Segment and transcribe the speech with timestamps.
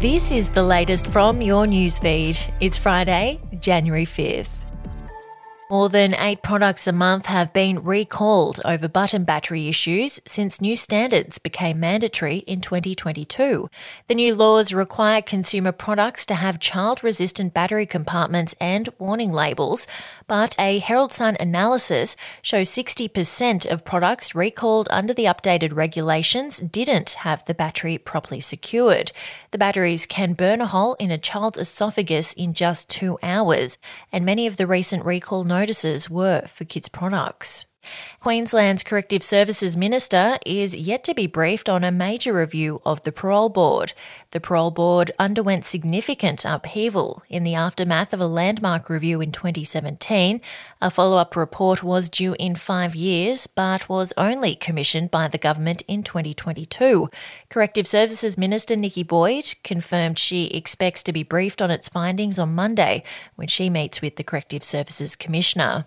[0.00, 2.52] This is the latest from your newsfeed.
[2.60, 4.58] It's Friday, January 5th.
[5.70, 10.76] More than eight products a month have been recalled over button battery issues since new
[10.76, 13.68] standards became mandatory in 2022.
[14.06, 19.88] The new laws require consumer products to have child resistant battery compartments and warning labels,
[20.28, 27.10] but a Herald Sun analysis shows 60% of products recalled under the updated regulations didn't
[27.24, 29.10] have the battery properly secured.
[29.50, 33.78] The batteries can burn a hole in a child's esophagus in just two hours,
[34.12, 37.66] and many of the recent recall notices were for kids' products.
[38.20, 43.12] Queensland's Corrective Services Minister is yet to be briefed on a major review of the
[43.12, 43.92] Parole Board.
[44.32, 50.40] The Parole Board underwent significant upheaval in the aftermath of a landmark review in 2017.
[50.82, 55.38] A follow up report was due in five years, but was only commissioned by the
[55.38, 57.08] government in 2022.
[57.48, 62.54] Corrective Services Minister Nikki Boyd confirmed she expects to be briefed on its findings on
[62.54, 63.04] Monday
[63.36, 65.86] when she meets with the Corrective Services Commissioner.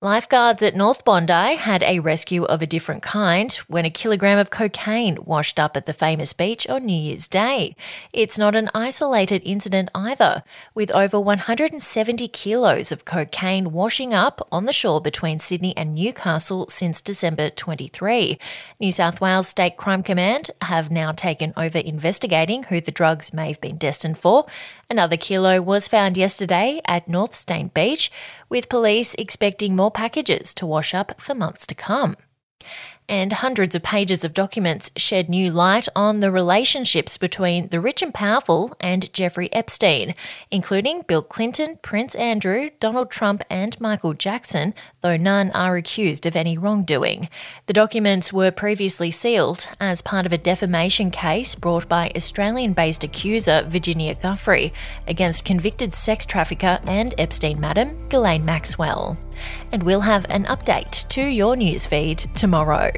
[0.00, 4.48] Lifeguards at North Bondi had a rescue of a different kind when a kilogram of
[4.48, 7.74] cocaine washed up at the famous beach on New Year's Day.
[8.12, 14.66] It's not an isolated incident either, with over 170 kilos of cocaine washing up on
[14.66, 18.38] the shore between Sydney and Newcastle since December 23.
[18.78, 23.48] New South Wales State Crime Command have now taken over investigating who the drugs may
[23.48, 24.46] have been destined for.
[24.90, 28.10] Another kilo was found yesterday at North Steyne Beach,
[28.48, 32.16] with police expecting more packages to wash up for months to come.
[33.08, 38.02] And hundreds of pages of documents shed new light on the relationships between the rich
[38.02, 40.14] and powerful and Jeffrey Epstein,
[40.50, 46.36] including Bill Clinton, Prince Andrew, Donald Trump, and Michael Jackson, though none are accused of
[46.36, 47.30] any wrongdoing.
[47.64, 53.04] The documents were previously sealed as part of a defamation case brought by Australian based
[53.04, 54.70] accuser Virginia Giuffre
[55.06, 59.16] against convicted sex trafficker and Epstein madam Ghislaine Maxwell.
[59.70, 62.97] And we'll have an update to your newsfeed tomorrow.